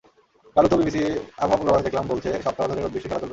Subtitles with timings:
[0.55, 1.07] কালও তো বিবিসির
[1.35, 3.29] আবহাওয়ার পূর্বাভাস দেখলাম—বলছে, সপ্তাহ ধরে রোদ-বৃষ্টির খেলা চলবে।